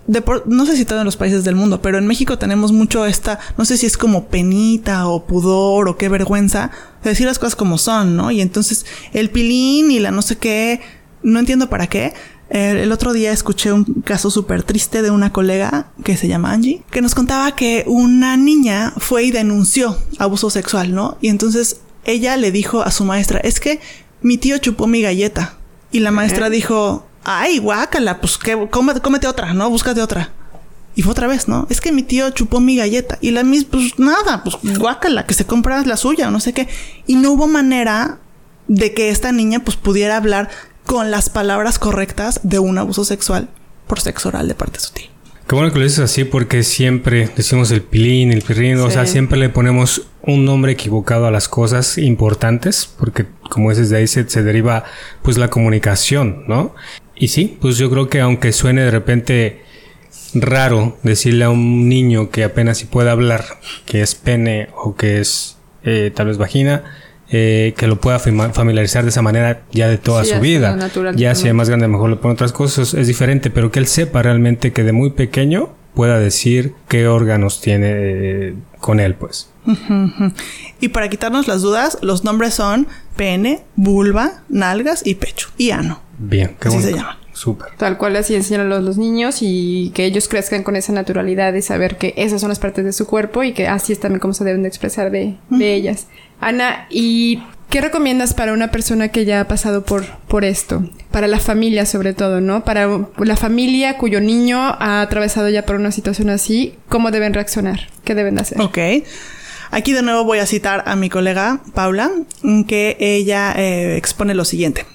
[0.47, 3.39] no sé si todo en los países del mundo, pero en México tenemos mucho esta,
[3.55, 6.71] no sé si es como penita o pudor o qué vergüenza
[7.03, 8.31] de decir las cosas como son, ¿no?
[8.31, 10.81] Y entonces el pilín y la no sé qué,
[11.21, 12.13] no entiendo para qué,
[12.49, 16.83] el otro día escuché un caso súper triste de una colega que se llama Angie,
[16.89, 21.17] que nos contaba que una niña fue y denunció abuso sexual, ¿no?
[21.21, 23.79] Y entonces ella le dijo a su maestra, es que
[24.21, 25.55] mi tío chupó mi galleta.
[25.91, 29.69] Y la maestra dijo, ay, guácala, pues que, cómete, otra, ¿no?
[29.69, 30.31] Búscate otra.
[30.95, 31.67] Y fue otra vez, ¿no?
[31.69, 33.17] Es que mi tío chupó mi galleta.
[33.21, 36.53] Y la misma, pues nada, pues guácala, que se compra la suya o no sé
[36.53, 36.67] qué.
[37.07, 38.19] Y no hubo manera
[38.67, 40.49] de que esta niña pues pudiera hablar
[40.85, 43.49] con las palabras correctas de un abuso sexual
[43.87, 45.07] por sexo oral de parte de su tío.
[45.47, 49.07] Qué bueno que lo dices así porque siempre decimos el pilín, el pirrín, o sea,
[49.07, 54.07] siempre le ponemos un nombre equivocado a las cosas importantes porque como dices de ahí
[54.07, 54.83] se, se deriva
[55.23, 56.75] pues la comunicación, ¿no?
[57.15, 59.63] Y sí, pues yo creo que aunque suene de repente
[60.35, 63.43] raro decirle a un niño que apenas si puede hablar
[63.85, 66.83] que es pene o que es eh, tal vez vagina,
[67.31, 70.77] eh, que lo pueda familiarizar de esa manera ya de toda su vida.
[71.15, 73.87] ya si es más grande, mejor le pone otras cosas, es diferente, pero que él
[73.87, 79.49] sepa realmente que de muy pequeño pueda decir qué órganos tiene eh, con él, pues.
[80.79, 85.49] Y para quitarnos las dudas, los nombres son pene, vulva, nalgas y pecho.
[85.57, 86.01] Y ano.
[86.17, 87.17] Bien, qué Así se llaman.
[87.33, 87.69] Súper.
[87.77, 91.61] Tal cual así enseñan a los, niños y que ellos crezcan con esa naturalidad de
[91.61, 94.33] saber que esas son las partes de su cuerpo y que así es también como
[94.33, 96.07] se deben de expresar de, ellas.
[96.39, 100.83] Ana, ¿y qué recomiendas para una persona que ya ha pasado por, por esto?
[101.11, 102.63] Para la familia sobre todo, ¿no?
[102.63, 107.89] Para la familia cuyo niño ha atravesado ya por una situación así, ¿cómo deben reaccionar?
[108.03, 108.61] ¿Qué deben hacer?
[108.61, 108.77] Ok.
[109.71, 112.09] Aquí de nuevo voy a citar a mi colega Paula,
[112.67, 114.85] que ella eh, expone lo siguiente.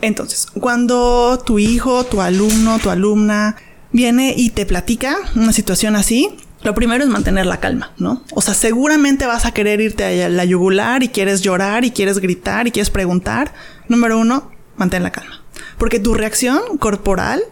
[0.00, 3.56] Entonces, cuando tu hijo, tu alumno, tu alumna
[3.92, 6.30] viene y te platica una situación así,
[6.64, 8.22] lo primero es mantener la calma, ¿no?
[8.32, 12.18] O sea, seguramente vas a querer irte a la yugular y quieres llorar y quieres
[12.18, 13.52] gritar y quieres preguntar.
[13.86, 15.42] Número uno, mantén la calma.
[15.76, 17.42] Porque tu reacción corporal,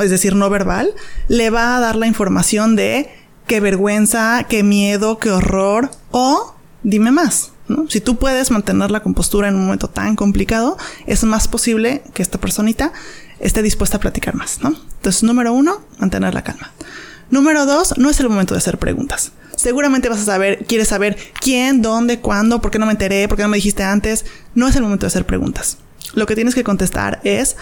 [0.00, 0.94] es decir, no verbal,
[1.28, 3.10] le va a dar la información de
[3.46, 7.52] qué vergüenza, qué miedo, qué horror o dime más.
[7.88, 12.22] Si tú puedes mantener la compostura en un momento tan complicado, es más posible que
[12.22, 12.92] esta personita
[13.40, 14.68] esté dispuesta a platicar más, ¿no?
[14.96, 16.72] Entonces, número uno, mantener la calma.
[17.30, 19.32] Número dos, no es el momento de hacer preguntas.
[19.56, 23.36] Seguramente vas a saber, quieres saber quién, dónde, cuándo, por qué no me enteré, por
[23.36, 24.24] qué no me dijiste antes.
[24.54, 25.78] No es el momento de hacer preguntas.
[26.14, 27.56] lo que tienes que contestar es,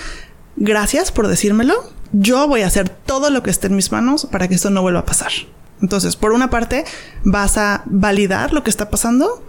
[0.56, 1.74] gracias por decírmelo,
[2.12, 4.82] yo voy a hacer todo lo que esté en mis manos para que esto no
[4.82, 5.32] vuelva a pasar.
[5.80, 6.84] Entonces, por una parte,
[7.24, 9.42] vas a validar lo que está pasando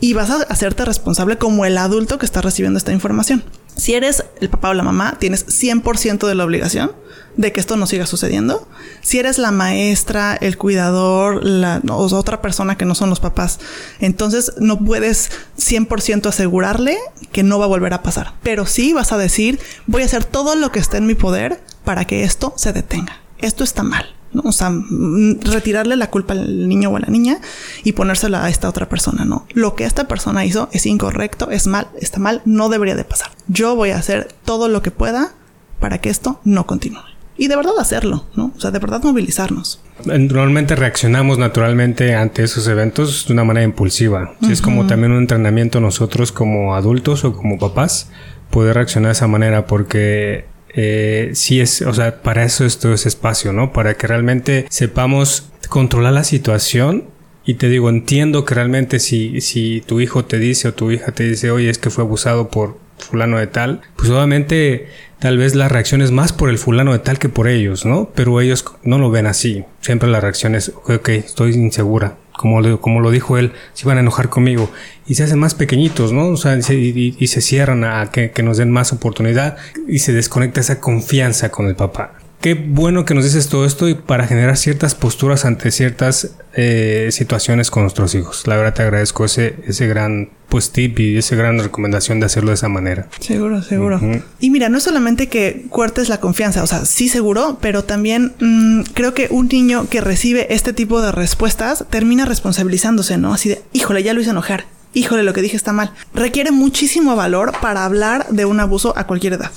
[0.00, 3.42] y vas a hacerte responsable como el adulto que está recibiendo esta información.
[3.76, 6.92] Si eres el papá o la mamá, tienes 100% de la obligación
[7.40, 8.68] de que esto no siga sucediendo.
[9.00, 13.60] Si eres la maestra, el cuidador, la, o otra persona que no son los papás,
[13.98, 16.98] entonces no puedes 100% asegurarle
[17.32, 18.34] que no va a volver a pasar.
[18.42, 21.62] Pero sí vas a decir, voy a hacer todo lo que esté en mi poder
[21.82, 23.16] para que esto se detenga.
[23.38, 24.14] Esto está mal.
[24.34, 24.42] ¿no?
[24.44, 27.38] O sea, mm, retirarle la culpa al niño o a la niña
[27.84, 29.46] y ponérsela a esta otra persona, ¿no?
[29.54, 33.30] Lo que esta persona hizo es incorrecto, es mal, está mal, no debería de pasar.
[33.48, 35.32] Yo voy a hacer todo lo que pueda
[35.80, 37.09] para que esto no continúe.
[37.40, 38.52] Y de verdad hacerlo, ¿no?
[38.54, 39.80] O sea, de verdad movilizarnos.
[40.04, 44.34] Normalmente reaccionamos naturalmente ante esos eventos de una manera impulsiva.
[44.50, 48.10] Es como también un entrenamiento nosotros como adultos o como papás
[48.50, 52.92] poder reaccionar de esa manera porque eh, sí es, o sea, para eso es todo
[52.92, 53.72] ese espacio, ¿no?
[53.72, 57.04] Para que realmente sepamos controlar la situación.
[57.46, 61.12] Y te digo, entiendo que realmente si, si tu hijo te dice o tu hija
[61.12, 65.54] te dice, oye, es que fue abusado por fulano de tal, pues obviamente tal vez
[65.54, 68.10] la reacción es más por el fulano de tal que por ellos, ¿no?
[68.14, 69.64] Pero ellos no lo ven así.
[69.80, 74.00] Siempre la reacción es, ok, estoy insegura, como, como lo dijo él, se iban a
[74.00, 74.70] enojar conmigo
[75.06, 76.28] y se hacen más pequeñitos, ¿no?
[76.28, 80.80] O sea, y, se cierran a que, nos den más oportunidad y se desconecta esa
[80.80, 82.14] confianza con el papá.
[82.40, 87.08] Qué bueno que nos dices todo esto y para generar ciertas posturas ante ciertas eh,
[87.12, 88.46] situaciones con nuestros hijos.
[88.46, 92.48] La verdad te agradezco ese, ese gran pues tip y esa gran recomendación de hacerlo
[92.48, 93.08] de esa manera.
[93.20, 94.00] Seguro, seguro.
[94.40, 98.82] Y mira, no solamente que cortes la confianza, o sea, sí seguro, pero también mm,
[98.94, 103.34] creo que un niño que recibe este tipo de respuestas termina responsabilizándose, ¿no?
[103.34, 104.64] Así de, híjole, ya lo hice enojar.
[104.94, 105.92] Híjole, lo que dije está mal.
[106.14, 109.52] Requiere muchísimo valor para hablar de un abuso a cualquier edad.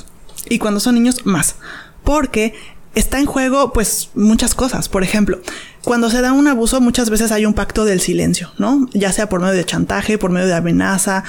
[0.49, 1.55] Y cuando son niños, más.
[2.03, 2.53] Porque
[2.95, 4.89] está en juego pues muchas cosas.
[4.89, 5.41] Por ejemplo,
[5.83, 8.87] cuando se da un abuso muchas veces hay un pacto del silencio, ¿no?
[8.93, 11.23] Ya sea por medio de chantaje, por medio de amenaza,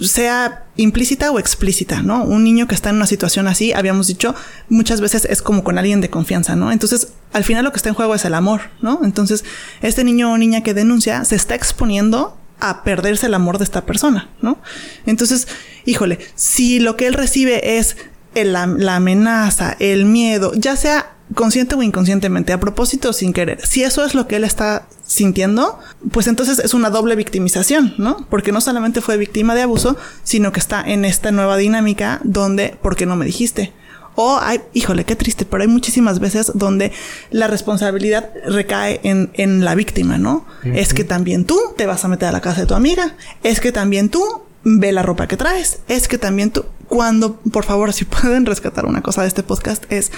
[0.00, 2.24] sea implícita o explícita, ¿no?
[2.24, 4.34] Un niño que está en una situación así, habíamos dicho,
[4.68, 6.72] muchas veces es como con alguien de confianza, ¿no?
[6.72, 9.00] Entonces, al final lo que está en juego es el amor, ¿no?
[9.04, 9.44] Entonces,
[9.82, 13.84] este niño o niña que denuncia se está exponiendo a perderse el amor de esta
[13.84, 14.58] persona, ¿no?
[15.06, 15.48] Entonces,
[15.84, 17.96] híjole, si lo que él recibe es
[18.36, 23.82] la, amenaza, el miedo, ya sea consciente o inconscientemente, a propósito o sin querer, si
[23.82, 25.78] eso es lo que él está sintiendo,
[26.12, 28.26] pues entonces es una doble victimización, ¿no?
[28.30, 32.76] Porque no solamente fue víctima de abuso, sino que está en esta nueva dinámica donde,
[32.82, 33.72] ¿por qué no me dijiste?
[34.16, 36.92] O hay, híjole, qué triste, pero hay muchísimas veces donde
[37.30, 40.46] la responsabilidad recae en, en la víctima, ¿no?
[40.62, 43.60] Es que también tú te vas a meter a la casa de tu amiga, es
[43.60, 45.80] que también tú ve la ropa que traes.
[45.88, 49.84] Es que también tú, cuando, por favor, si pueden rescatar una cosa de este podcast,
[49.90, 50.10] es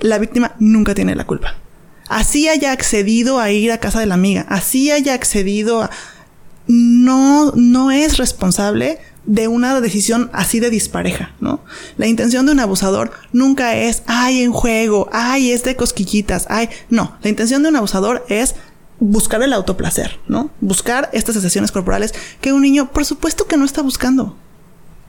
[0.00, 1.54] la víctima nunca tiene la culpa.
[2.08, 5.90] Así haya accedido a ir a casa de la amiga, así haya accedido a...
[6.66, 11.60] No, no es responsable de una decisión así de dispareja, ¿no?
[11.96, 16.68] La intención de un abusador nunca es, ay, en juego, ay, es de cosquillitas, ay,
[16.90, 18.54] no, la intención de un abusador es
[19.10, 20.50] buscar el autoplacer, ¿no?
[20.60, 24.36] Buscar estas sensaciones corporales que un niño, por supuesto que no está buscando.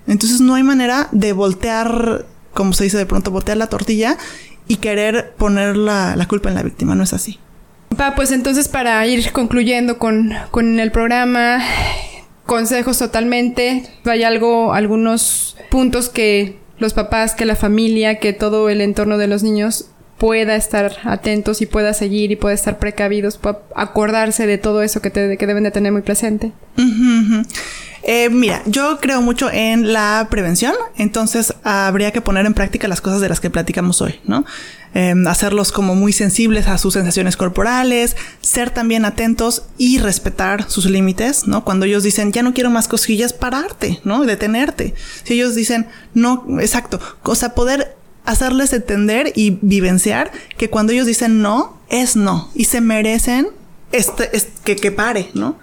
[0.06, 4.18] Entonces no hay manera de voltear, como se dice de pronto, voltear la tortilla
[4.68, 7.40] y querer poner la, culpa en la víctima, no es así.
[7.96, 11.64] Pa, pues entonces para ir concluyendo con, con el programa,
[12.46, 18.82] consejos totalmente, hay algo, algunos puntos que los papás, que la familia, que todo el
[18.82, 23.60] entorno de los niños pueda estar atentos y pueda seguir y pueda estar precavidos, pueda
[23.76, 26.52] acordarse de todo eso que, te, que deben de tener muy presente.
[28.08, 33.02] Eh, mira, yo creo mucho en la prevención, entonces habría que poner en práctica las
[33.02, 34.46] cosas de las que platicamos hoy, ¿no?
[34.94, 40.86] Em, hacerlos como muy sensibles a sus sensaciones corporales, ser también atentos y respetar sus
[40.86, 41.66] límites, ¿no?
[41.66, 44.24] Cuando ellos dicen, ya no quiero más cosquillas, pararte, ¿no?
[44.24, 44.94] Detenerte.
[45.24, 51.08] Si ellos dicen, no, exacto, o sea, poder hacerles entender y vivenciar que cuando ellos
[51.08, 53.48] dicen no, es no y se merecen
[53.92, 54.30] este,
[54.64, 55.58] que, que pare, ¿no?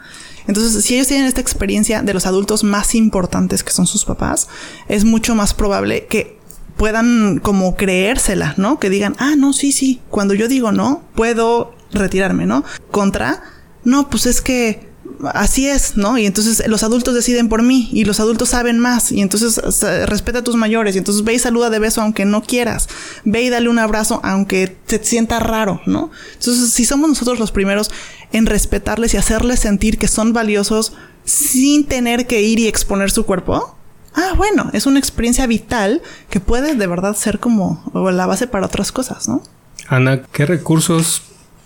[0.47, 4.49] Entonces, si ellos tienen esta experiencia de los adultos más importantes que son sus papás,
[4.89, 6.37] es mucho más probable que
[6.77, 8.79] puedan como creérsela, ¿no?
[8.79, 12.65] Que digan, ah, no, sí, sí, cuando yo digo no, puedo retirarme, ¿no?
[12.91, 13.43] Contra,
[13.85, 14.92] no, pues es que
[15.33, 16.19] así es, ¿no?
[16.19, 19.61] Y entonces los adultos deciden por mí y los adultos saben más y entonces
[20.07, 22.89] respeta a tus mayores y entonces ve y saluda de beso aunque no quieras,
[23.25, 26.11] ve y dale un abrazo aunque te sienta raro, ¿no?
[26.35, 27.91] Entonces si somos nosotros los primeros
[28.33, 30.95] en respetarles y hacerles sentir que son valiosos
[31.25, 33.77] sin tener que ir y exponer su cuerpo,
[34.15, 38.67] ah, bueno, es una experiencia vital que puede de verdad ser como la base para
[38.67, 39.43] otras cosas, ¿no?
[39.89, 41.23] Ana, ¿qué recursos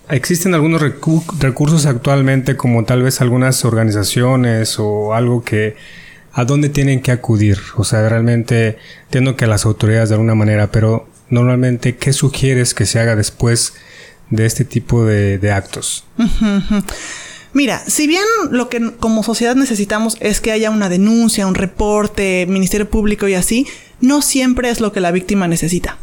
[0.09, 5.76] existen algunos recursos actualmente como tal vez algunas organizaciones o algo que
[6.32, 7.59] a dónde tienen que acudir?
[7.76, 12.86] O sea, realmente entiendo que las autoridades de alguna manera, pero normalmente, ¿qué sugieres que
[12.86, 13.74] se haga después
[14.30, 16.04] de este tipo de, actos?
[17.52, 22.44] Mira, si bien lo que como sociedad necesitamos es que haya una denuncia, un reporte,
[22.48, 23.66] Ministerio Público y así,
[24.00, 25.96] no siempre es lo que la víctima necesita.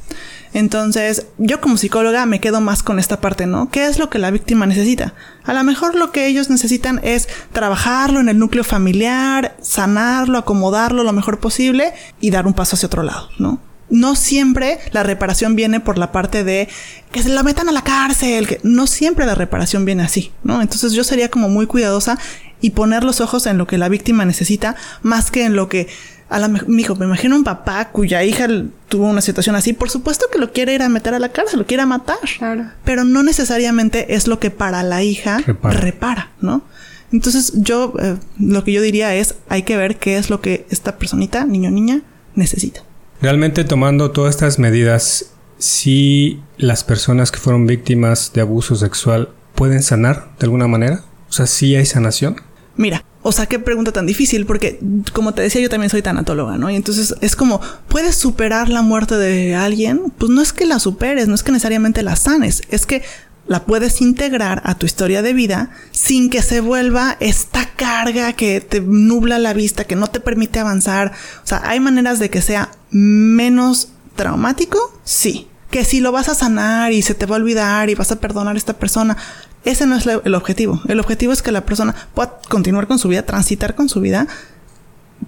[0.53, 3.69] Entonces, yo como psicóloga me quedo más con esta parte, ¿no?
[3.69, 5.13] ¿Qué es lo que la víctima necesita?
[5.43, 11.03] A lo mejor lo que ellos necesitan es trabajarlo en el núcleo familiar, sanarlo, acomodarlo
[11.03, 13.59] lo mejor posible y dar un paso hacia otro lado, ¿no?
[13.93, 16.67] no siempre la reparación viene por la parte de
[17.11, 20.61] que se la metan a la cárcel, que no siempre la reparación viene así, ¿no?
[20.61, 22.17] Entonces yo sería como muy cuidadosa
[22.59, 25.87] y poner los ojos en lo que la víctima necesita más que en lo que
[26.33, 28.47] a la mi hijo, me imagino un papá cuya hija
[28.89, 31.59] tuvo una situación así, por supuesto que lo quiere ir a meter a la cárcel,
[31.59, 32.71] lo quiere matar, claro.
[32.83, 36.63] pero no necesariamente es lo que para la hija repara, ¿no?
[37.11, 40.65] Entonces yo eh, lo que yo diría es hay que ver qué es lo que
[40.71, 42.01] esta personita, niño o niña,
[42.33, 42.81] necesita.
[43.21, 49.83] Realmente tomando todas estas medidas, si las personas que fueron víctimas de abuso sexual pueden
[49.83, 52.41] sanar de alguna manera, o sea, si hay sanación.
[52.75, 54.79] Mira, o sea, qué pregunta tan difícil, porque
[55.13, 56.69] como te decía, yo también soy tanatóloga, ¿no?
[56.69, 60.11] Y entonces es como, ¿puedes superar la muerte de alguien?
[60.17, 63.01] Pues no es que la superes, no es que necesariamente la sanes, es que
[63.47, 68.61] la puedes integrar a tu historia de vida sin que se vuelva esta carga que
[68.61, 71.11] te nubla la vista, que no te permite avanzar.
[71.43, 75.47] O sea, hay maneras de que sea menos traumático, sí.
[75.73, 78.19] Que si lo vas a sanar y se te va a olvidar y vas a
[78.19, 79.17] perdonar a esta persona,
[79.65, 80.79] ese no es el objetivo.
[80.87, 84.27] El objetivo es que la persona pueda continuar con su vida, transitar con su vida,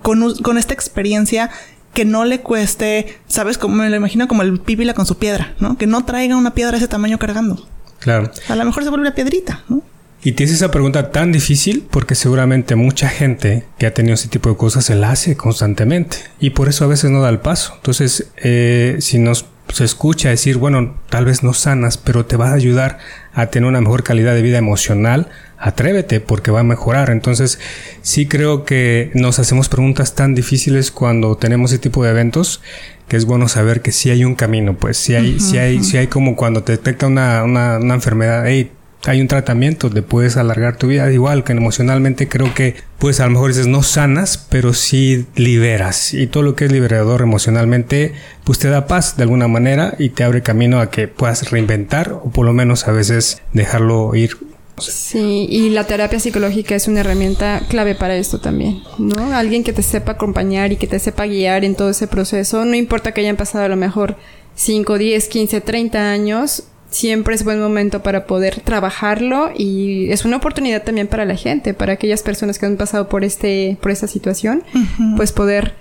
[0.03, 1.49] con, con esta experiencia
[1.95, 3.57] que no le cueste, ¿sabes?
[3.57, 5.79] Como me lo imagino como el pípila con su piedra, ¿no?
[5.79, 7.67] Que no traiga una piedra de ese tamaño cargando.
[7.97, 8.29] Claro.
[8.47, 9.81] A lo mejor se vuelve una piedrita, ¿no?
[10.21, 14.49] Y tienes esa pregunta tan difícil porque seguramente mucha gente que ha tenido ese tipo
[14.49, 17.73] de cosas se la hace constantemente y por eso a veces no da el paso.
[17.77, 22.49] Entonces, eh, si nos se escucha decir, bueno, tal vez no sanas, pero te va
[22.49, 22.97] a ayudar
[23.33, 27.09] a tener una mejor calidad de vida emocional, atrévete porque va a mejorar.
[27.09, 27.59] Entonces,
[28.01, 32.61] sí creo que nos hacemos preguntas tan difíciles cuando tenemos ese tipo de eventos
[33.07, 35.97] que es bueno saber que sí hay un camino, pues sí hay, sí hay, sí
[35.97, 38.71] hay como cuando te detecta una, una, una enfermedad, hey,
[39.11, 41.11] hay un tratamiento, te puedes alargar tu vida.
[41.11, 46.13] Igual que emocionalmente creo que, pues a lo mejor dices no sanas, pero sí liberas.
[46.13, 50.09] Y todo lo que es liberador emocionalmente, pues te da paz de alguna manera y
[50.09, 54.37] te abre camino a que puedas reinventar o por lo menos a veces dejarlo ir.
[54.77, 59.33] Sí, y la terapia psicológica es una herramienta clave para esto también, ¿no?
[59.33, 62.75] Alguien que te sepa acompañar y que te sepa guiar en todo ese proceso, no
[62.75, 64.17] importa que hayan pasado a lo mejor
[64.55, 66.63] 5, 10, 15, 30 años,
[66.95, 71.73] siempre es buen momento para poder trabajarlo y es una oportunidad también para la gente,
[71.73, 74.63] para aquellas personas que han pasado por este por esta situación,
[75.17, 75.75] pues poder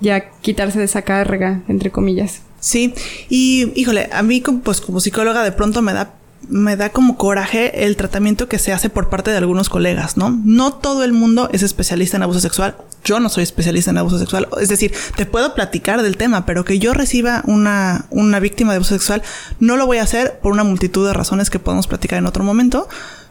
[0.00, 2.42] ya quitarse de esa carga, entre comillas.
[2.60, 2.94] Sí,
[3.28, 6.14] y híjole, a mí pues como psicóloga de pronto me da
[6.48, 10.38] me da como coraje el tratamiento que se hace por parte de algunos colegas, ¿no?
[10.44, 14.18] No todo el mundo es especialista en abuso sexual yo no soy especialista en abuso
[14.18, 14.48] sexual.
[14.60, 18.76] Es decir, te puedo platicar del tema, pero que yo reciba una, una víctima de
[18.76, 19.22] abuso sexual,
[19.58, 22.44] no lo voy a hacer por una multitud de razones que podemos platicar en otro
[22.44, 22.88] momento.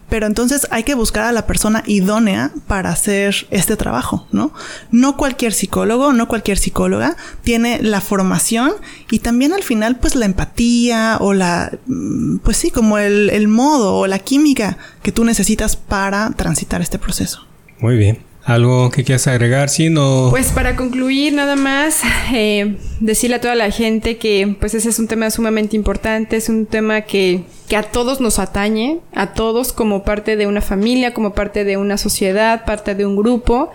[0.10, 4.52] Pero entonces hay que buscar a la persona idónea para hacer este trabajo, ¿no?
[4.92, 8.74] No cualquier psicólogo, no cualquier psicóloga tiene la formación
[9.12, 13.48] y también al final pues la empatía o la, mm, pues sí, como el, el
[13.48, 17.46] modo o la química que tú necesitas para transitar este proceso.
[17.80, 18.29] Muy bien.
[18.50, 19.70] ¿Algo que quieras agregar?
[19.70, 20.30] Sí, no.
[20.32, 22.02] Pues para concluir, nada más,
[22.34, 26.50] eh, decirle a toda la gente que pues ese es un tema sumamente importante, es
[26.50, 31.14] un tema que, que a todos nos atañe, a todos como parte de una familia,
[31.14, 33.70] como parte de una sociedad, parte de un grupo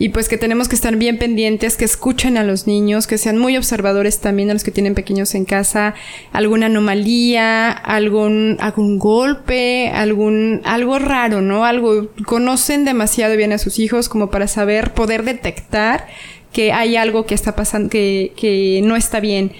[0.00, 3.36] y pues que tenemos que estar bien pendientes, que escuchen a los niños, que sean
[3.36, 5.94] muy observadores también a los que tienen pequeños en casa,
[6.32, 11.66] alguna anomalía, algún, algún golpe, algún, algo raro, ¿no?
[11.66, 16.06] Algo, conocen demasiado bien a sus hijos como para saber, poder detectar
[16.50, 19.52] que hay algo que está pasando, que, que no está bien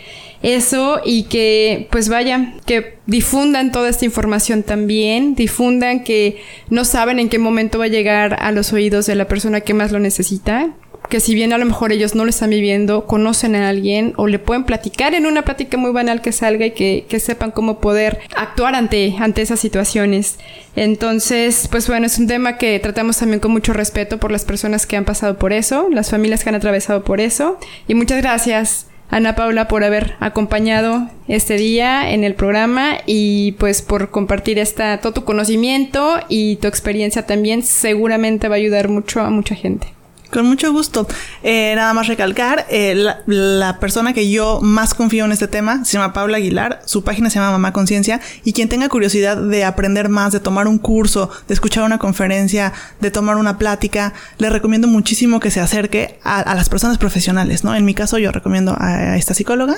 [0.42, 7.18] eso y que pues vaya, que difundan toda esta información también, difundan que no saben
[7.18, 9.98] en qué momento va a llegar a los oídos de la persona que más lo
[9.98, 10.74] necesita,
[11.08, 14.28] que si bien a lo mejor ellos no lo están viviendo, conocen a alguien o
[14.28, 17.80] le pueden platicar en una plática muy banal que salga y que, que sepan cómo
[17.80, 20.38] poder actuar ante, ante esas situaciones.
[20.76, 24.86] Entonces, pues bueno, es un tema que tratamos también con mucho respeto por las personas
[24.86, 27.58] que han pasado por eso, las familias que han atravesado por eso.
[27.88, 33.82] Y muchas gracias Ana Paula por haber acompañado este día en el programa y pues
[33.82, 39.20] por compartir esta, todo tu conocimiento y tu experiencia también seguramente va a ayudar mucho
[39.20, 39.88] a mucha gente.
[40.30, 41.08] Con mucho gusto.
[41.42, 42.94] Eh, nada más recalcar, eh,
[43.26, 47.30] la, persona que yo más confío en este tema se llama Paula Aguilar, su página
[47.30, 51.30] se llama Mamá Conciencia y quien tenga curiosidad de aprender más, de tomar un curso,
[51.48, 56.54] de escuchar una conferencia, de tomar una plática, le recomiendo muchísimo que se acerque a,
[56.54, 57.74] las personas profesionales, ¿no?
[57.74, 59.76] En mi caso yo recomiendo a esta psicóloga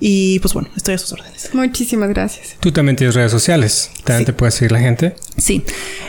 [0.00, 1.50] y pues bueno, estoy a sus órdenes.
[1.52, 2.56] Muchísimas gracias.
[2.58, 3.90] Tú también tienes redes sociales.
[4.04, 5.14] ¿También te puede seguir la gente?
[5.36, 5.62] Sí.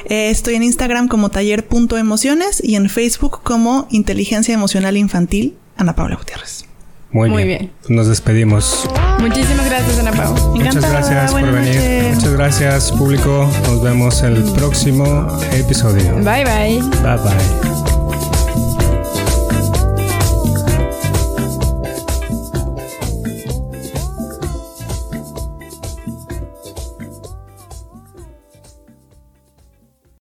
[0.06, 6.16] Eh, estoy en Instagram como taller.emociones y en Facebook como Inteligencia Emocional Infantil Ana Paula
[6.16, 6.66] Gutiérrez.
[7.12, 7.72] Muy, Muy bien.
[7.82, 8.90] Pues nos despedimos.
[9.20, 10.42] Muchísimas gracias, Ana Paula.
[10.42, 12.16] Muchas gracias por venir.
[12.16, 13.52] Muchas gracias, público.
[13.64, 16.16] Nos vemos el próximo episodio.
[16.16, 16.82] Bye, bye.
[17.02, 18.01] Bye, bye.